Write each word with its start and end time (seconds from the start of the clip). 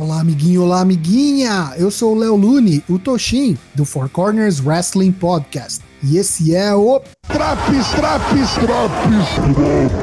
Olá, 0.00 0.20
amiguinho, 0.20 0.62
olá, 0.62 0.80
amiguinha! 0.80 1.74
Eu 1.76 1.90
sou 1.90 2.14
o 2.14 2.18
Léo 2.18 2.34
Lune, 2.34 2.82
o 2.88 2.98
Toshin, 2.98 3.58
do 3.74 3.84
Four 3.84 4.08
Corners 4.08 4.58
Wrestling 4.58 5.12
Podcast. 5.12 5.84
E 6.02 6.16
esse 6.16 6.54
é 6.54 6.74
o. 6.74 7.02
Traps, 7.28 7.86
traps, 7.90 8.50
traps! 8.54 10.00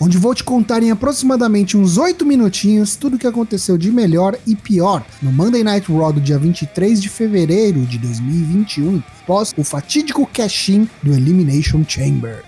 Onde 0.00 0.16
vou 0.16 0.34
te 0.34 0.42
contar 0.42 0.82
em 0.82 0.90
aproximadamente 0.90 1.76
uns 1.76 1.98
8 1.98 2.24
minutinhos 2.24 2.96
tudo 2.96 3.16
o 3.16 3.18
que 3.18 3.26
aconteceu 3.26 3.76
de 3.76 3.92
melhor 3.92 4.34
e 4.46 4.56
pior 4.56 5.04
no 5.20 5.30
Monday 5.30 5.62
Night 5.62 5.92
Raw 5.92 6.10
do 6.10 6.22
dia 6.22 6.38
23 6.38 7.02
de 7.02 7.10
fevereiro 7.10 7.80
de 7.80 7.98
2021, 7.98 9.02
após 9.24 9.52
o 9.58 9.62
fatídico 9.62 10.26
cash-in 10.32 10.88
do 11.02 11.12
Elimination 11.12 11.84
Chamber. 11.86 12.42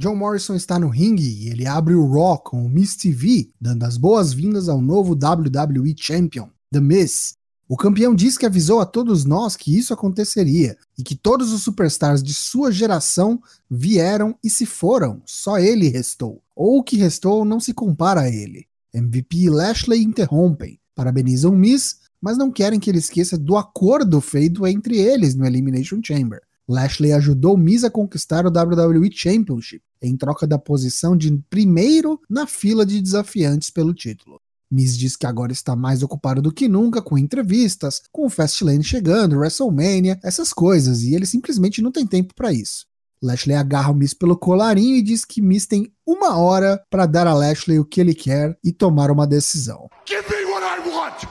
John 0.00 0.16
Morrison 0.16 0.54
está 0.54 0.78
no 0.78 0.88
ringue 0.88 1.28
e 1.28 1.50
ele 1.50 1.66
abre 1.66 1.94
o 1.94 2.10
Raw 2.10 2.38
com 2.38 2.64
o 2.64 2.70
Miz 2.70 2.96
TV, 2.96 3.50
dando 3.60 3.84
as 3.84 3.98
boas-vindas 3.98 4.66
ao 4.66 4.80
novo 4.80 5.12
WWE 5.12 5.94
Champion, 5.94 6.48
The 6.72 6.80
Miz. 6.80 7.34
O 7.68 7.76
campeão 7.76 8.14
diz 8.14 8.38
que 8.38 8.46
avisou 8.46 8.80
a 8.80 8.86
todos 8.86 9.26
nós 9.26 9.56
que 9.56 9.76
isso 9.76 9.92
aconteceria 9.92 10.74
e 10.96 11.02
que 11.02 11.14
todos 11.14 11.52
os 11.52 11.62
superstars 11.62 12.22
de 12.22 12.32
sua 12.32 12.72
geração 12.72 13.42
vieram 13.70 14.34
e 14.42 14.48
se 14.48 14.64
foram, 14.64 15.20
só 15.26 15.58
ele 15.58 15.88
restou. 15.88 16.42
Ou 16.56 16.78
o 16.78 16.82
que 16.82 16.96
restou 16.96 17.44
não 17.44 17.60
se 17.60 17.74
compara 17.74 18.22
a 18.22 18.30
ele. 18.30 18.64
MVP 18.94 19.36
e 19.36 19.50
Lashley 19.50 20.02
interrompem, 20.02 20.80
parabenizam 20.94 21.54
Miz, 21.54 21.98
mas 22.22 22.38
não 22.38 22.50
querem 22.50 22.80
que 22.80 22.88
ele 22.88 23.00
esqueça 23.00 23.36
do 23.36 23.54
acordo 23.54 24.18
feito 24.22 24.66
entre 24.66 24.96
eles 24.96 25.34
no 25.34 25.44
Elimination 25.44 26.00
Chamber. 26.02 26.40
Lashley 26.70 27.12
ajudou 27.12 27.56
Miz 27.56 27.82
a 27.82 27.90
conquistar 27.90 28.46
o 28.46 28.48
WWE 28.48 29.10
Championship, 29.12 29.82
em 30.00 30.16
troca 30.16 30.46
da 30.46 30.56
posição 30.56 31.16
de 31.16 31.36
primeiro 31.50 32.20
na 32.30 32.46
fila 32.46 32.86
de 32.86 33.00
desafiantes 33.00 33.70
pelo 33.70 33.92
título. 33.92 34.40
Miz 34.70 34.96
diz 34.96 35.16
que 35.16 35.26
agora 35.26 35.50
está 35.50 35.74
mais 35.74 36.00
ocupado 36.00 36.40
do 36.40 36.52
que 36.52 36.68
nunca 36.68 37.02
com 37.02 37.18
entrevistas, 37.18 38.00
com 38.12 38.24
o 38.24 38.30
Fastlane 38.30 38.84
chegando, 38.84 39.36
WrestleMania, 39.36 40.20
essas 40.22 40.52
coisas, 40.52 41.02
e 41.02 41.12
ele 41.12 41.26
simplesmente 41.26 41.82
não 41.82 41.90
tem 41.90 42.06
tempo 42.06 42.32
para 42.36 42.52
isso. 42.52 42.86
Lashley 43.20 43.56
agarra 43.56 43.90
o 43.90 43.94
Miz 43.94 44.14
pelo 44.14 44.38
colarinho 44.38 44.94
e 44.94 45.02
diz 45.02 45.24
que 45.24 45.42
Miz 45.42 45.66
tem 45.66 45.92
uma 46.06 46.38
hora 46.38 46.80
para 46.88 47.04
dar 47.04 47.26
a 47.26 47.34
Lashley 47.34 47.80
o 47.80 47.84
que 47.84 48.00
ele 48.00 48.14
quer 48.14 48.56
e 48.62 48.72
tomar 48.72 49.10
uma 49.10 49.26
decisão. 49.26 49.88
Give 50.08 50.22
me 50.30 50.44
what 50.44 50.64
I 50.64 50.88
want! 50.88 51.24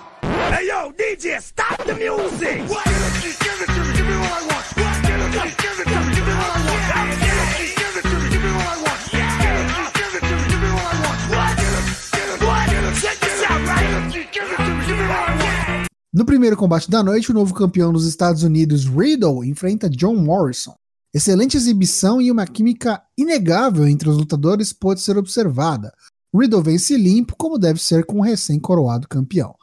Hey 0.53 0.67
yo, 0.67 0.92
DJ, 0.92 1.38
stop 1.38 1.81
the 1.86 1.94
music! 1.94 2.59
No 16.20 16.25
primeiro 16.25 16.58
combate 16.58 16.92
da 16.92 17.02
noite, 17.02 17.31
o 17.31 17.34
novo 17.34 17.53
campeão 17.53 17.94
dos 17.94 18.06
Estados 18.06 18.44
Unidos, 18.44 18.84
Riddle, 18.84 19.45
enfrenta 19.45 19.89
John 19.89 20.17
Morrison. 20.17 20.76
Excelente 21.14 21.56
exibição 21.56 22.22
e 22.22 22.30
uma 22.30 22.45
química 22.45 23.02
inegável 23.17 23.88
entre 23.88 24.09
os 24.09 24.17
lutadores 24.17 24.73
pode 24.73 25.00
ser 25.00 25.17
observada. 25.17 25.94
Riddle 26.36 26.61
vence 26.61 26.98
limpo, 26.98 27.38
como 27.38 27.58
deve 27.58 27.81
ser 27.81 28.06
com 28.06 28.20
o 28.20 28.22
recém-coroado 28.22 29.08
campeão. 29.08 29.56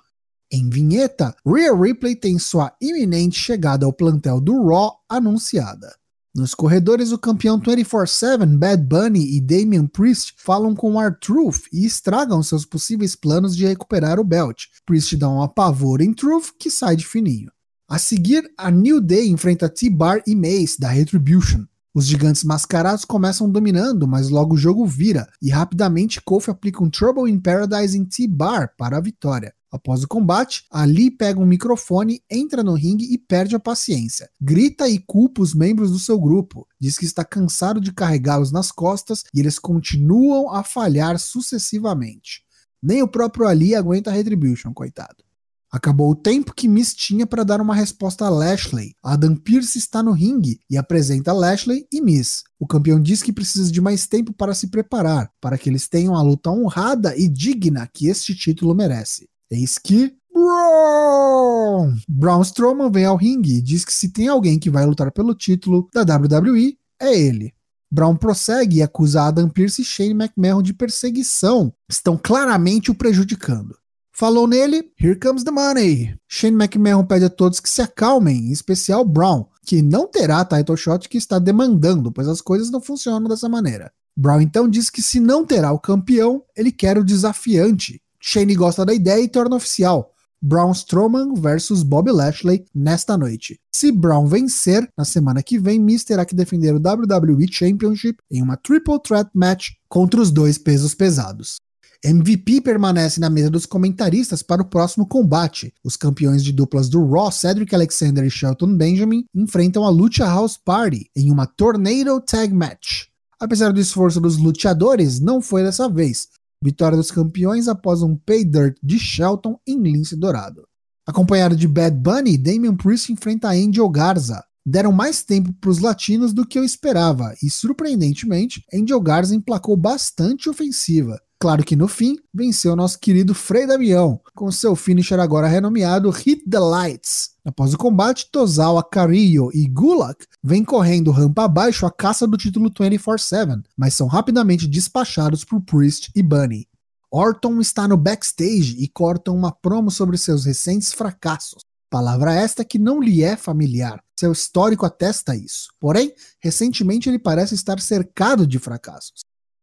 Em 0.51 0.71
vinheta, 0.71 1.37
Rhea 1.47 1.77
Ripley 1.77 2.17
tem 2.17 2.39
sua 2.39 2.73
iminente 2.81 3.39
chegada 3.39 3.85
ao 3.85 3.93
plantel 3.93 4.41
do 4.41 4.67
Raw 4.67 4.95
anunciada. 5.11 5.95
Nos 6.37 6.55
corredores, 6.55 7.13
o 7.13 7.19
campeão 7.19 7.59
24-7, 7.59 8.59
Bad 8.59 8.83
Bunny 8.83 9.39
e 9.39 9.41
Damian 9.41 9.87
Priest 9.87 10.35
falam 10.37 10.75
com 10.75 11.01
R-Truth 11.01 11.63
e 11.73 11.87
estragam 11.87 12.43
seus 12.43 12.67
possíveis 12.67 13.17
planos 13.17 13.57
de 13.57 13.65
recuperar 13.65 14.21
o 14.21 14.25
belt. 14.25 14.65
Priest 14.85 15.17
dá 15.17 15.31
um 15.31 15.41
apavoro 15.41 16.03
em 16.03 16.13
Truth, 16.13 16.51
que 16.59 16.71
sai 16.71 16.95
de 16.95 17.07
fininho. 17.07 17.51
A 17.89 17.99
seguir, 17.99 18.47
a 18.59 18.71
New 18.71 19.01
Day 19.01 19.31
enfrenta 19.31 19.67
T-Bar 19.67 20.25
e 20.27 20.37
Mace, 20.37 20.79
da 20.79 20.91
Retribution. 20.91 21.65
Os 21.95 22.07
gigantes 22.07 22.45
mascarados 22.45 23.07
começam 23.07 23.51
dominando, 23.51 24.07
mas 24.07 24.29
logo 24.29 24.57
o 24.57 24.59
jogo 24.59 24.85
vira, 24.85 25.27
e 25.41 25.49
rapidamente 25.49 26.21
Kofi 26.21 26.51
aplica 26.51 26.85
um 26.85 26.91
Trouble 26.91 27.33
in 27.33 27.41
Paradise 27.41 27.97
em 27.97 28.05
T-Bar 28.05 28.75
para 28.77 28.99
a 28.99 29.01
vitória. 29.01 29.55
Após 29.77 30.03
o 30.03 30.09
combate, 30.09 30.65
Ali 30.71 31.11
pega 31.11 31.39
um 31.39 31.45
microfone, 31.45 32.23
entra 32.31 32.63
no 32.63 32.73
ringue 32.73 33.13
e 33.13 33.19
perde 33.19 33.55
a 33.55 33.61
paciência. 33.61 34.27
Grita 34.41 34.89
e 34.89 34.99
culpa 34.99 35.43
os 35.43 35.55
membros 35.55 35.91
do 35.91 35.99
seu 35.99 36.19
grupo. 36.19 36.67
Diz 36.81 36.97
que 36.97 37.05
está 37.05 37.23
cansado 37.23 37.79
de 37.79 37.93
carregá-los 37.93 38.51
nas 38.51 38.73
costas 38.73 39.23
e 39.35 39.39
eles 39.39 39.59
continuam 39.59 40.51
a 40.51 40.63
falhar 40.63 41.19
sucessivamente. 41.19 42.43
Nem 42.83 43.03
o 43.03 43.09
próprio 43.09 43.47
Ali 43.47 43.75
aguenta 43.75 44.09
a 44.09 44.15
Retribution, 44.15 44.73
coitado. 44.73 45.23
Acabou 45.71 46.11
o 46.11 46.17
tempo 46.17 46.55
que 46.55 46.69
Miss 46.69 46.95
tinha 46.95 47.27
para 47.27 47.45
dar 47.45 47.61
uma 47.61 47.75
resposta 47.75 48.25
a 48.25 48.31
Lashley. 48.31 48.95
Adam 49.03 49.37
Pearce 49.37 49.77
está 49.77 50.03
no 50.03 50.13
ringue 50.13 50.59
e 50.71 50.79
apresenta 50.79 51.35
Lashley 51.35 51.87
e 51.93 52.01
Miss. 52.01 52.45
O 52.59 52.67
campeão 52.67 52.99
diz 52.99 53.23
que 53.23 53.31
precisa 53.31 53.71
de 53.71 53.83
mais 53.83 54.07
tempo 54.07 54.33
para 54.33 54.55
se 54.55 54.69
preparar, 54.69 55.31
para 55.39 55.59
que 55.59 55.69
eles 55.69 55.87
tenham 55.87 56.15
a 56.17 56.23
luta 56.23 56.51
honrada 56.51 57.15
e 57.15 57.29
digna 57.29 57.87
que 57.93 58.09
este 58.09 58.35
título 58.35 58.75
merece. 58.75 59.29
Eis 59.51 59.79
que. 59.79 60.15
Braun! 60.33 61.97
Braun 62.09 62.43
Strowman 62.43 62.91
vem 62.91 63.05
ao 63.05 63.17
ringue 63.17 63.59
e 63.59 63.63
diz 63.63 63.85
que 63.85 63.93
se 63.93 64.11
tem 64.11 64.29
alguém 64.29 64.59
que 64.59 64.69
vai 64.69 64.85
lutar 64.85 65.11
pelo 65.11 65.35
título 65.35 65.89
da 65.95 66.03
WWE, 66.03 66.77
é 67.01 67.19
ele. 67.19 67.55
Brown 67.91 68.17
prossegue 68.17 68.79
e 68.79 68.83
acusa 68.83 69.23
Adam 69.23 69.49
Pearce 69.49 69.81
e 69.81 69.85
Shane 69.85 70.11
McMahon 70.11 70.61
de 70.61 70.75
perseguição. 70.75 71.73
Estão 71.89 72.19
claramente 72.23 72.91
o 72.91 72.95
prejudicando. 72.95 73.77
Falou 74.13 74.47
nele, 74.47 74.91
here 74.99 75.19
comes 75.19 75.45
the 75.45 75.51
money. 75.51 76.15
Shane 76.27 76.57
McMahon 76.57 77.05
pede 77.05 77.27
a 77.27 77.31
todos 77.31 77.61
que 77.61 77.69
se 77.69 77.83
acalmem, 77.83 78.49
em 78.49 78.51
especial 78.51 79.05
Brown, 79.05 79.47
que 79.65 79.83
não 79.83 80.09
terá 80.09 80.45
title 80.45 80.77
shot 80.77 81.09
que 81.09 81.19
está 81.19 81.39
demandando, 81.39 82.11
pois 82.11 82.27
as 82.27 82.41
coisas 82.41 82.71
não 82.71 82.81
funcionam 82.81 83.29
dessa 83.29 83.49
maneira. 83.49 83.93
Brown 84.17 84.41
então 84.41 84.69
diz 84.69 84.89
que 84.89 85.03
se 85.03 85.21
não 85.21 85.45
terá 85.45 85.71
o 85.71 85.79
campeão, 85.79 86.43
ele 86.57 86.73
quer 86.73 86.97
o 86.99 87.05
desafiante. 87.05 88.01
Shane 88.29 88.57
gosta 88.57 88.85
da 88.85 88.93
ideia 88.93 89.23
e 89.23 89.29
torna 89.29 89.55
oficial. 89.55 90.13
Braun 90.43 90.73
Strowman 90.73 91.35
versus 91.35 91.85
Bob 91.85 92.11
Lashley 92.11 92.65
nesta 92.75 93.17
noite. 93.17 93.61
Se 93.73 93.93
Brown 93.93 94.27
vencer, 94.27 94.89
na 94.99 95.05
semana 95.05 95.45
que 95.45 95.61
vem, 95.61 95.79
Miz 95.79 96.03
terá 96.03 96.25
que 96.25 96.35
defender 96.35 96.75
o 96.75 96.79
WWE 96.79 97.47
Championship 97.49 98.19
em 98.29 98.43
uma 98.43 98.57
Triple 98.57 99.01
Threat 99.01 99.31
Match 99.33 99.69
contra 99.89 100.21
os 100.21 100.33
dois 100.33 100.59
pesos 100.59 100.93
pesados. 100.93 101.59
MVP 102.05 102.63
permanece 102.63 103.21
na 103.21 103.31
mesa 103.31 103.49
dos 103.49 103.65
comentaristas 103.65 104.43
para 104.43 104.61
o 104.61 104.69
próximo 104.69 105.07
combate. 105.07 105.73
Os 105.85 105.97
campeões 105.97 106.43
de 106.43 106.53
duplas 106.53 106.89
do 106.89 107.09
Raw, 107.09 107.31
Cedric 107.31 107.73
Alexander 107.77 108.25
e 108.25 108.31
Shelton 108.31 108.75
Benjamin, 108.75 109.25
enfrentam 109.33 109.85
a 109.85 109.89
Lucha 109.89 110.25
House 110.25 110.59
Party 110.59 111.09
em 111.15 111.31
uma 111.31 111.47
Tornado 111.47 112.21
Tag 112.21 112.53
Match. 112.53 113.05
Apesar 113.39 113.73
do 113.73 113.81
esforço 113.81 114.21
dos 114.21 114.37
luteadores, 114.37 115.21
não 115.21 115.41
foi 115.41 115.63
dessa 115.63 115.89
vez. 115.89 116.29
Vitória 116.63 116.97
dos 116.97 117.11
campeões 117.11 117.69
após 117.69 118.03
um 118.03 118.17
pay 118.17 118.45
dirt 118.45 118.77
de 118.83 118.99
Shelton 118.99 119.59
em 119.67 119.81
lince 119.81 120.17
dourado. 120.17 120.67
Acompanhado 121.07 121.55
de 121.55 121.69
Bad 121.69 121.97
Bunny, 121.97 122.37
Damian 122.37 122.77
Priest 122.77 123.13
enfrenta 123.13 123.51
Angel 123.51 123.89
Garza. 123.89 124.45
Deram 124.69 124.91
mais 124.91 125.23
tempo 125.23 125.53
para 125.61 125.71
os 125.71 125.79
latinos 125.79 126.33
do 126.33 126.45
que 126.45 126.59
eu 126.59 126.65
esperava, 126.65 127.33
e 127.41 127.49
surpreendentemente, 127.49 128.65
Angel 128.75 129.01
Garza 129.01 129.33
emplacou 129.33 129.77
bastante 129.77 130.51
ofensiva. 130.51 131.21
Claro 131.39 131.63
que 131.63 131.77
no 131.77 131.87
fim, 131.87 132.19
venceu 132.35 132.75
nosso 132.75 132.99
querido 132.99 133.33
Frei 133.33 133.65
Damião, 133.65 134.21
com 134.35 134.51
seu 134.51 134.75
finisher 134.75 135.21
agora 135.21 135.47
renomeado 135.47 136.11
Hit 136.11 136.43
the 136.51 136.59
Lights. 136.59 137.31
Após 137.45 137.75
o 137.75 137.79
combate, 137.79 138.29
Tozawa 138.33 138.83
Carrillo 138.83 139.51
e 139.55 139.69
Gulak 139.69 140.27
vêm 140.43 140.65
correndo 140.65 141.13
rampa 141.13 141.45
abaixo 141.45 141.87
à 141.87 141.91
caça 141.91 142.27
do 142.27 142.37
título 142.37 142.69
24-7, 142.69 143.63
mas 143.77 143.95
são 143.95 144.09
rapidamente 144.09 144.67
despachados 144.67 145.45
por 145.45 145.61
Priest 145.61 146.11
e 146.17 146.25
Bunny. 146.25 146.67
Orton 147.09 147.61
está 147.61 147.87
no 147.87 147.97
backstage 147.97 148.77
e 148.81 148.89
cortam 148.89 149.37
uma 149.37 149.53
promo 149.53 149.93
sobre 149.93 150.19
seus 150.19 150.45
recentes 150.45 150.93
fracassos. 150.93 151.66
Palavra 151.89 152.35
esta 152.35 152.65
que 152.65 152.79
não 152.79 153.01
lhe 153.01 153.23
é 153.23 153.37
familiar. 153.37 154.03
Seu 154.19 154.33
histórico 154.33 154.85
atesta 154.85 155.37
isso. 155.37 155.69
Porém, 155.79 156.13
recentemente 156.41 157.09
ele 157.09 157.19
parece 157.19 157.55
estar 157.55 157.81
cercado 157.81 158.47
de 158.47 158.59
fracassos. 158.59 159.21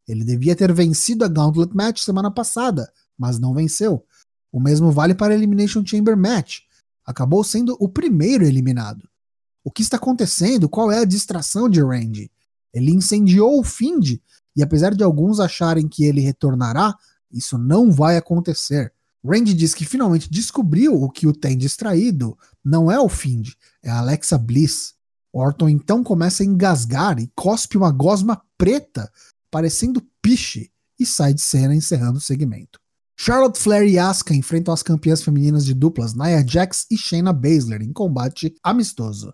Ele 0.08 0.24
devia 0.24 0.56
ter 0.56 0.72
vencido 0.74 1.25
a 1.25 1.28
Gauntlet 1.28 1.75
Match 1.75 2.02
semana 2.02 2.31
passada, 2.31 2.92
mas 3.18 3.40
não 3.40 3.54
venceu. 3.54 4.06
O 4.52 4.60
mesmo 4.60 4.92
vale 4.92 5.16
para 5.16 5.34
a 5.34 5.38
Elimination 5.38 5.84
Chamber 5.86 6.16
Match. 6.16 6.60
Acabou 7.06 7.44
sendo 7.44 7.75
o 7.80 7.90
primeiro 7.90 8.46
eliminado. 8.46 9.08
O 9.64 9.72
que 9.72 9.81
está 9.81 9.98
acontecendo? 9.98 10.70
Qual 10.70 10.92
é 10.92 11.00
a 11.00 11.06
distração 11.06 11.70
de 11.70 11.81
Randy? 11.81 12.31
Ele 12.74 12.92
incendiou 12.92 13.60
o 13.60 13.64
Find 13.64 14.20
e 14.56 14.62
apesar 14.62 14.94
de 14.94 15.04
alguns 15.04 15.40
acharem 15.40 15.88
que 15.88 16.04
ele 16.04 16.22
retornará, 16.22 16.96
isso 17.31 17.58
não 17.58 17.92
vai 17.92 18.18
acontecer. 18.18 18.94
Randy 19.25 19.54
diz 19.54 19.74
que 19.74 19.86
finalmente 19.86 20.30
descobriu 20.30 21.02
o 21.02 21.10
que 21.10 21.25
o 21.25 21.34
tem 21.34 21.58
distraído. 21.58 22.38
Não 22.64 22.92
é 22.92 23.00
o 23.00 23.08
Find, 23.08 23.54
é 23.81 23.90
a 23.90 24.00
Alexa 24.00 24.38
Bliss. 24.38 24.94
Orton 25.31 25.70
então 25.70 26.04
começa 26.04 26.44
a 26.44 26.46
engasgar 26.46 27.20
e 27.20 27.31
cospe 27.34 27.78
uma 27.78 27.92
gosma 27.92 28.42
preta, 28.58 29.10
parecendo 29.50 30.04
piche, 30.22 30.70
e 31.00 31.06
sai 31.06 31.34
de 31.34 31.42
cena 31.42 31.74
encerrando 31.74 32.20
o 32.20 32.22
segmento. 32.22 32.80
Charlotte 33.18 33.60
Flair 33.60 33.88
e 33.88 33.98
Asuka 33.98 34.34
enfrentam 34.34 34.74
as 34.74 34.84
campeãs 34.84 35.24
femininas 35.24 35.66
de 35.66 35.74
duplas 35.74 36.14
Nia 36.14 36.46
Jax 36.46 36.86
e 36.92 36.98
Shayna 36.98 37.31
Baszler 37.31 37.81
em 37.81 37.94
combate 37.94 38.54
amistoso. 38.62 39.34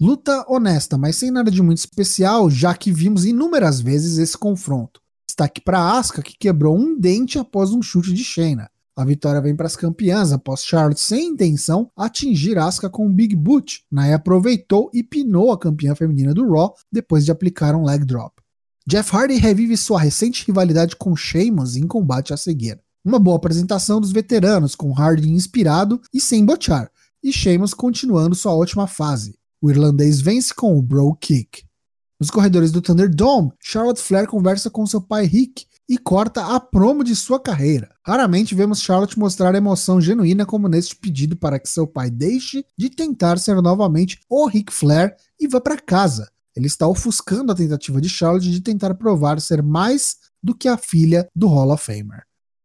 Luta 0.00 0.44
honesta, 0.48 0.96
mas 0.96 1.16
sem 1.16 1.30
nada 1.30 1.50
de 1.50 1.62
muito 1.62 1.78
especial, 1.78 2.50
já 2.50 2.74
que 2.74 2.92
vimos 2.92 3.24
inúmeras 3.24 3.80
vezes 3.80 4.18
esse 4.18 4.36
confronto. 4.36 5.00
Destaque 5.28 5.60
para 5.60 5.98
Asuka, 5.98 6.22
que 6.22 6.36
quebrou 6.38 6.76
um 6.76 6.98
dente 6.98 7.38
após 7.38 7.70
um 7.70 7.82
chute 7.82 8.12
de 8.12 8.24
Shayna. 8.24 8.70
A 8.96 9.04
vitória 9.04 9.40
vem 9.40 9.56
para 9.56 9.66
as 9.66 9.76
campeãs 9.76 10.32
após 10.32 10.64
Charlotte, 10.64 11.00
sem 11.00 11.28
intenção, 11.28 11.90
atingir 11.96 12.58
Asuka 12.58 12.90
com 12.90 13.06
um 13.06 13.12
Big 13.12 13.34
Boot. 13.34 13.84
Nia 13.90 14.16
aproveitou 14.16 14.90
e 14.92 15.02
pinou 15.02 15.52
a 15.52 15.58
campeã 15.58 15.94
feminina 15.94 16.34
do 16.34 16.50
Raw 16.50 16.74
depois 16.92 17.24
de 17.24 17.30
aplicar 17.30 17.74
um 17.74 17.84
leg 17.84 18.04
drop. 18.04 18.42
Jeff 18.86 19.14
Hardy 19.14 19.36
revive 19.36 19.76
sua 19.76 20.00
recente 20.00 20.44
rivalidade 20.46 20.96
com 20.96 21.14
Sheamus 21.14 21.76
em 21.76 21.86
combate 21.86 22.34
a 22.34 22.36
seguir. 22.36 22.80
Uma 23.04 23.18
boa 23.18 23.36
apresentação 23.36 24.00
dos 24.00 24.12
veteranos, 24.12 24.74
com 24.74 24.92
Hardy 24.92 25.30
inspirado 25.30 26.00
e 26.12 26.20
sem 26.20 26.44
botear, 26.44 26.90
e 27.22 27.32
Sheamus 27.32 27.72
continuando 27.72 28.34
sua 28.34 28.54
ótima 28.54 28.86
fase. 28.86 29.38
O 29.62 29.70
irlandês 29.70 30.20
vence 30.20 30.54
com 30.54 30.76
o 30.76 30.82
Bro 30.82 31.14
Kick. 31.20 31.64
Nos 32.18 32.30
corredores 32.30 32.70
do 32.70 32.82
Thunderdome, 32.82 33.52
Charlotte 33.60 34.02
Flair 34.02 34.26
conversa 34.26 34.68
com 34.68 34.84
seu 34.84 35.00
pai 35.00 35.24
Rick 35.24 35.64
e 35.90 35.98
corta 35.98 36.54
a 36.54 36.60
promo 36.60 37.02
de 37.02 37.16
sua 37.16 37.40
carreira. 37.40 37.90
Raramente 38.06 38.54
vemos 38.54 38.80
Charlotte 38.80 39.18
mostrar 39.18 39.56
emoção 39.56 40.00
genuína 40.00 40.46
como 40.46 40.68
neste 40.68 40.94
pedido 40.94 41.34
para 41.34 41.58
que 41.58 41.68
seu 41.68 41.84
pai 41.84 42.08
deixe 42.08 42.64
de 42.78 42.88
tentar 42.88 43.40
ser 43.40 43.60
novamente 43.60 44.20
o 44.30 44.46
Ric 44.46 44.72
Flair 44.72 45.16
e 45.40 45.48
vá 45.48 45.60
para 45.60 45.76
casa. 45.76 46.30
Ele 46.54 46.68
está 46.68 46.86
ofuscando 46.86 47.50
a 47.50 47.56
tentativa 47.56 48.00
de 48.00 48.08
Charlotte 48.08 48.48
de 48.48 48.60
tentar 48.60 48.94
provar 48.94 49.40
ser 49.40 49.64
mais 49.64 50.16
do 50.40 50.54
que 50.54 50.68
a 50.68 50.76
filha 50.76 51.28
do 51.34 51.48
Hall 51.48 51.72
of 51.72 51.84
Famer. 51.84 52.22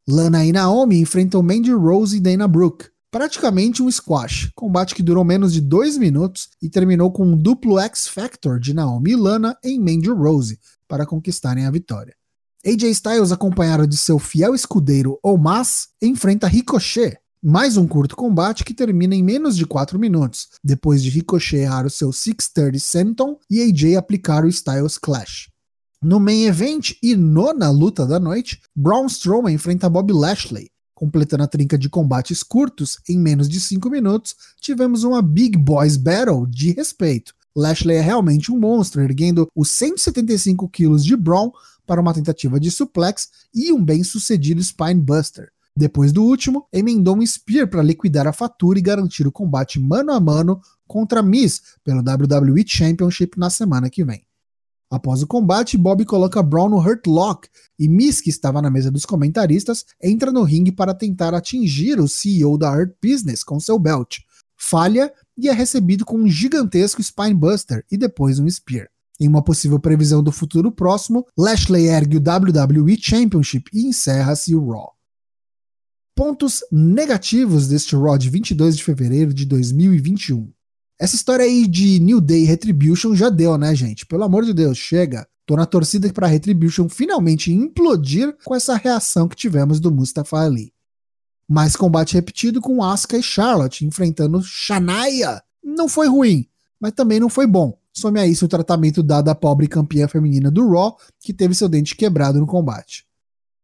Lana 0.08 0.46
e 0.46 0.52
Naomi 0.52 1.00
enfrentam 1.00 1.42
Mandy 1.42 1.72
Rose 1.72 2.16
e 2.16 2.20
Dana 2.20 2.48
Brooke. 2.48 2.90
Praticamente 3.10 3.82
um 3.82 3.90
squash, 3.90 4.52
combate 4.54 4.94
que 4.94 5.02
durou 5.02 5.24
menos 5.24 5.52
de 5.52 5.62
dois 5.62 5.98
minutos 5.98 6.50
e 6.62 6.70
terminou 6.70 7.12
com 7.12 7.26
um 7.26 7.36
duplo 7.36 7.80
X-Factor 7.80 8.60
de 8.60 8.72
Naomi 8.72 9.14
e 9.14 9.16
Lana 9.16 9.58
em 9.64 9.80
Mandy 9.80 10.12
Rose 10.12 10.60
para 10.88 11.08
conquistarem 11.08 11.66
a 11.66 11.72
vitória. 11.72 12.14
AJ 12.66 12.86
Styles, 12.86 13.32
acompanhado 13.32 13.86
de 13.86 13.96
seu 13.96 14.18
fiel 14.18 14.56
escudeiro 14.56 15.20
Omas, 15.22 15.90
enfrenta 16.02 16.48
Ricochet. 16.48 17.16
Mais 17.40 17.78
um 17.78 17.88
curto 17.88 18.16
combate 18.16 18.64
que 18.64 18.74
termina 18.74 19.14
em 19.14 19.22
menos 19.22 19.56
de 19.56 19.68
4 19.68 20.00
minutos, 20.00 20.48
depois 20.64 21.04
de 21.04 21.12
Ricochet 21.12 21.60
errar 21.60 21.86
o 21.86 21.92
seu 21.92 22.12
630 22.12 22.80
Senton 22.80 23.38
e 23.52 23.62
AJ 23.62 23.98
aplicar 23.98 24.44
o 24.44 24.50
Styles 24.50 24.98
Clash. 24.98 25.48
No 26.02 26.20
main 26.20 26.46
event 26.46 26.94
e 27.04 27.16
nona 27.16 27.70
luta 27.70 28.04
da 28.04 28.20
noite, 28.20 28.60
Braun 28.76 29.06
Strowman 29.06 29.54
enfrenta 29.54 29.88
Bob 29.88 30.12
Lashley. 30.12 30.72
Completando 30.96 31.44
a 31.44 31.48
trinca 31.48 31.78
de 31.78 31.88
combates 31.88 32.42
curtos, 32.42 32.98
em 33.08 33.20
menos 33.20 33.48
de 33.48 33.60
5 33.60 33.88
minutos, 33.92 34.36
tivemos 34.60 35.04
uma 35.04 35.22
Big 35.22 35.56
Boys 35.56 35.98
Battle 35.98 36.48
de 36.48 36.72
respeito. 36.72 37.32
Lashley 37.56 37.96
é 37.96 38.02
realmente 38.02 38.52
um 38.52 38.60
monstro, 38.60 39.02
erguendo 39.02 39.48
os 39.56 39.70
175 39.70 40.68
quilos 40.68 41.06
de 41.06 41.16
Braun 41.16 41.52
para 41.86 42.02
uma 42.02 42.14
tentativa 42.14 42.60
de 42.60 42.72
suplex 42.72 43.30
e 43.54 43.72
um 43.72 43.84
bem-sucedido 43.84 44.62
Spinebuster. 44.62 45.52
Depois 45.78 46.14
do 46.14 46.24
último, 46.24 46.68
emendou 46.72 47.18
um 47.18 47.26
Spear 47.26 47.68
para 47.68 47.84
liquidar 47.84 48.26
a 48.28 48.34
fatura 48.34 48.80
e 48.80 48.82
garantir 48.82 49.28
o 49.28 49.32
combate 49.32 49.80
mano 49.80 50.12
a 50.14 50.20
mano 50.20 50.62
contra 50.88 51.22
Miz 51.22 51.62
pelo 51.84 52.00
WWE 52.00 52.64
Championship 52.66 53.38
na 53.38 53.50
semana 53.50 53.90
que 53.90 54.04
vem. 54.04 54.26
Após 54.90 55.22
o 55.22 55.28
combate, 55.28 55.78
Bob 55.78 56.06
coloca 56.06 56.42
Braun 56.42 56.70
no 56.70 56.80
Hurt 56.80 57.06
Lock 57.08 57.50
e 57.78 57.90
Miz, 57.90 58.22
que 58.22 58.30
estava 58.30 58.62
na 58.62 58.70
mesa 58.70 58.90
dos 58.90 59.06
comentaristas, 59.06 59.86
entra 60.02 60.32
no 60.32 60.44
ringue 60.44 60.72
para 60.72 60.94
tentar 60.94 61.34
atingir 61.34 62.00
o 62.00 62.08
CEO 62.08 62.58
da 62.58 62.72
Hurt 62.72 62.94
Business 63.04 63.44
com 63.44 63.60
seu 63.60 63.78
belt. 63.78 64.20
Falha 64.56 65.12
e 65.38 65.50
é 65.50 65.52
recebido 65.52 66.06
com 66.06 66.18
um 66.18 66.28
gigantesco 66.28 67.04
Spinebuster 67.04 67.84
e 67.92 67.98
depois 67.98 68.40
um 68.40 68.50
Spear. 68.50 68.88
Em 69.20 69.28
uma 69.28 69.44
possível 69.44 69.80
previsão 69.80 70.22
do 70.22 70.32
futuro 70.32 70.72
próximo, 70.72 71.26
Lashley 71.38 71.88
ergue 71.88 72.18
o 72.18 72.20
WWE 72.20 72.98
Championship 73.00 73.70
e 73.74 73.88
encerra-se 73.88 74.54
o 74.56 74.70
Raw. 74.70 74.94
Pontos 76.14 76.62
negativos 76.72 77.68
deste 77.68 77.96
Raw 77.96 78.18
de 78.18 78.30
22 78.30 78.78
de 78.78 78.84
fevereiro 78.84 79.34
de 79.34 79.46
2021. 79.46 80.52
Essa 81.00 81.16
história 81.16 81.46
aí 81.46 81.68
de 81.68 82.00
New 82.00 82.22
Day 82.22 82.44
Retribution 82.46 83.16
já 83.16 83.30
deu, 83.30 83.58
né, 83.58 83.76
gente? 83.76 84.06
Pelo 84.06 84.24
amor 84.24 84.46
de 84.46 84.54
Deus, 84.54 84.78
chega. 84.78 85.28
Tô 85.46 85.56
na 85.56 85.66
torcida 85.66 86.12
para 86.12 86.28
Retribution 86.28 86.90
finalmente 86.90 87.52
implodir 87.52 88.36
com 88.44 88.56
essa 88.56 88.76
reação 88.76 89.28
que 89.28 89.36
tivemos 89.36 89.80
do 89.80 89.92
Mustafa 89.92 90.38
Ali. 90.38 90.74
Mais 91.48 91.76
combate 91.76 92.16
repetido 92.16 92.60
com 92.60 92.82
Asuka 92.82 93.18
e 93.18 93.24
Charlotte 93.24 93.86
enfrentando 93.86 94.42
Shania. 94.42 95.44
Não 95.64 95.88
foi 95.88 96.08
ruim, 96.08 96.48
mas 96.80 96.94
também 96.94 97.20
não 97.20 97.30
foi 97.30 97.46
bom. 97.46 97.78
Some 97.98 98.20
a 98.20 98.28
isso 98.28 98.46
o 98.46 98.50
tratamento 98.50 99.02
dado 99.02 99.30
à 99.30 99.36
pobre 99.36 99.68
campeã 99.68 100.08
feminina 100.08 100.52
do 100.52 100.70
Raw, 100.70 100.98
que 101.20 101.34
teve 101.34 101.56
seu 101.56 101.70
dente 101.70 101.96
quebrado 101.96 102.40
no 102.40 102.46
combate. 102.46 103.06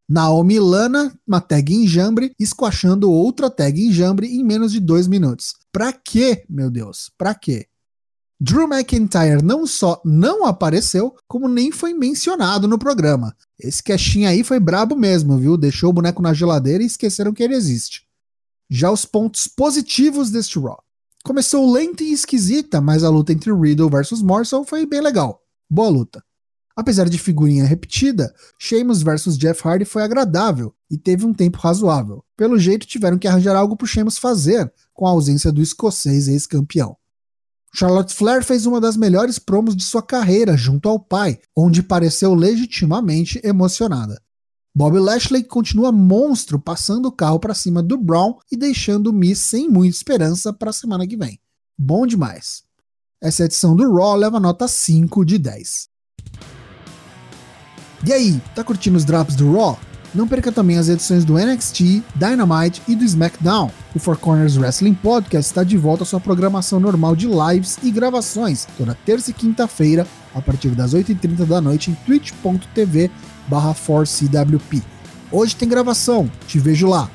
Naomi 0.08 0.60
Lana, 0.60 1.18
uma 1.28 1.40
tag 1.40 1.74
enjambre, 1.74 2.34
esquachando 2.40 3.12
outra 3.12 3.50
tag 3.50 3.82
enjambre 3.82 4.28
em 4.28 4.44
menos 4.44 4.72
de 4.72 4.80
dois 4.80 5.08
minutos. 5.08 5.54
Pra 5.72 5.94
quê, 5.94 6.44
meu 6.50 6.70
Deus? 6.70 7.10
Pra 7.18 7.34
quê? 7.34 7.68
Drew 8.40 8.68
McIntyre 8.68 9.44
não 9.44 9.68
só 9.68 10.02
não 10.04 10.46
apareceu, 10.46 11.16
como 11.28 11.48
nem 11.48 11.72
foi 11.72 11.94
mencionado 11.94 12.68
no 12.68 12.80
programa. 12.80 13.36
Esse 13.60 13.84
caixinha 13.84 14.30
aí 14.30 14.44
foi 14.44 14.60
brabo 14.60 14.96
mesmo, 14.96 15.38
viu? 15.38 15.56
Deixou 15.56 15.92
o 15.92 15.94
boneco 15.94 16.22
na 16.22 16.34
geladeira 16.34 16.82
e 16.82 16.88
esqueceram 16.88 17.34
que 17.34 17.44
ele 17.44 17.54
existe. 17.54 18.02
Já 18.70 18.90
os 18.90 19.06
pontos 19.06 19.48
positivos 19.48 20.32
deste 20.32 20.58
Raw. 20.58 20.82
Começou 21.24 21.72
lenta 21.72 22.04
e 22.04 22.12
esquisita, 22.12 22.82
mas 22.82 23.04
a 23.04 23.10
luta 23.10 23.32
entre 23.32 23.54
Riddle 23.54 23.90
versus 23.92 24.24
Morrison 24.24 24.66
foi 24.66 24.88
bem 24.88 25.02
legal. 25.02 25.40
Boa 25.70 25.88
luta. 25.88 26.24
Apesar 26.76 27.08
de 27.08 27.20
figurinha 27.20 27.64
repetida, 27.64 28.34
Sheamus 28.58 29.04
vs 29.04 29.38
Jeff 29.38 29.62
Hardy 29.68 29.86
foi 29.86 30.02
agradável 30.02 30.74
e 30.90 30.98
teve 30.98 31.24
um 31.26 31.34
tempo 31.34 31.60
razoável. 31.60 32.24
Pelo 32.36 32.58
jeito, 32.58 32.88
tiveram 32.88 33.20
que 33.20 33.28
arranjar 33.28 33.56
algo 33.56 33.78
para 33.78 33.88
Sheamus 33.88 34.18
fazer, 34.18 34.72
com 34.94 35.06
a 35.06 35.12
ausência 35.12 35.52
do 35.52 35.62
escocês 35.62 36.28
ex-campeão. 36.28 36.98
Charlotte 37.74 38.16
Flair 38.16 38.44
fez 38.44 38.66
uma 38.66 38.82
das 38.82 38.98
melhores 38.98 39.38
promos 39.38 39.76
de 39.76 39.84
sua 39.84 40.02
carreira 40.02 40.58
junto 40.58 40.90
ao 40.90 41.00
pai, 41.00 41.40
onde 41.56 41.84
pareceu 41.84 42.34
legitimamente 42.34 43.40
emocionada. 43.44 44.20
Bob 44.74 44.98
Lashley 44.98 45.44
continua 45.44 45.92
monstro, 45.92 46.58
passando 46.58 47.08
o 47.08 47.12
carro 47.12 47.40
para 47.40 47.54
cima 47.54 47.84
do 47.84 47.98
Brown 47.98 48.36
e 48.50 48.56
deixando 48.56 49.08
o 49.08 49.14
Miz 49.14 49.40
sem 49.40 49.70
muita 49.70 49.98
esperança 49.98 50.54
para 50.54 50.70
a 50.70 50.74
semana 50.74 51.06
que 51.06 51.18
vem. 51.18 51.38
Bom 51.78 52.08
demais. 52.08 52.64
Essa 53.22 53.44
edição 53.44 53.76
do 53.76 53.94
Raw 53.94 54.16
leva 54.16 54.40
nota 54.40 54.70
5 54.70 55.26
de 55.26 55.38
10. 55.38 55.90
E 58.08 58.14
aí, 58.14 58.42
tá 58.56 58.64
curtindo 58.64 58.96
os 58.96 59.04
drops 59.04 59.36
do 59.36 59.52
Raw? 59.54 59.78
Não 60.16 60.28
perca 60.28 60.52
também 60.54 60.78
as 60.78 60.88
edições 60.88 61.26
do 61.26 61.34
NXT, 61.38 62.02
Dynamite 62.16 62.82
e 62.88 62.96
do 62.96 63.04
SmackDown. 63.04 63.70
O 63.94 64.00
Four 64.00 64.18
Corners 64.18 64.58
Wrestling 64.58 64.94
Podcast 64.94 65.52
está 65.52 65.64
de 65.64 65.78
volta 65.78 66.04
à 66.04 66.06
sua 66.06 66.20
programação 66.20 66.80
normal 66.80 67.16
de 67.16 67.28
lives 67.28 67.78
e 67.84 67.92
gravações, 67.92 68.68
toda 68.78 68.98
terça 69.06 69.32
e 69.32 69.34
quinta-feira, 69.34 70.08
a 70.34 70.42
partir 70.42 70.70
das 70.70 70.94
8h30 70.94 71.46
da 71.46 71.60
noite 71.60 71.92
em 71.92 71.94
twitch.tv 72.06 73.12
barra 73.48 73.74
4CWP. 73.74 74.82
Hoje 75.32 75.56
tem 75.56 75.68
gravação, 75.68 76.30
te 76.48 76.60
vejo 76.60 76.88
lá. 76.88 77.10